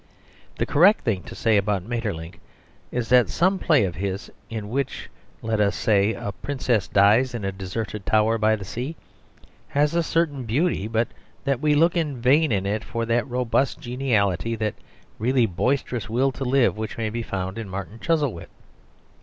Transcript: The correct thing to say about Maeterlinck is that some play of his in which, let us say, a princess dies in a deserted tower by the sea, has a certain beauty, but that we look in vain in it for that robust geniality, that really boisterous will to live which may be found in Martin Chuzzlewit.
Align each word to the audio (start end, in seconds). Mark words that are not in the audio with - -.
The 0.55 0.65
correct 0.65 1.01
thing 1.05 1.21
to 1.25 1.35
say 1.35 1.57
about 1.57 1.85
Maeterlinck 1.87 2.39
is 2.91 3.07
that 3.09 3.29
some 3.29 3.59
play 3.59 3.83
of 3.85 3.93
his 3.93 4.31
in 4.49 4.69
which, 4.71 5.11
let 5.43 5.59
us 5.61 5.75
say, 5.75 6.13
a 6.15 6.31
princess 6.31 6.87
dies 6.87 7.35
in 7.35 7.45
a 7.45 7.51
deserted 7.51 8.03
tower 8.03 8.39
by 8.39 8.55
the 8.55 8.65
sea, 8.65 8.95
has 9.67 9.93
a 9.93 10.01
certain 10.01 10.43
beauty, 10.45 10.87
but 10.87 11.09
that 11.43 11.59
we 11.59 11.75
look 11.75 11.95
in 11.95 12.19
vain 12.19 12.51
in 12.51 12.65
it 12.65 12.83
for 12.83 13.05
that 13.05 13.29
robust 13.29 13.79
geniality, 13.79 14.55
that 14.55 14.73
really 15.19 15.45
boisterous 15.45 16.09
will 16.09 16.31
to 16.31 16.43
live 16.45 16.75
which 16.77 16.97
may 16.97 17.11
be 17.11 17.21
found 17.21 17.59
in 17.59 17.69
Martin 17.69 17.99
Chuzzlewit. 17.99 18.49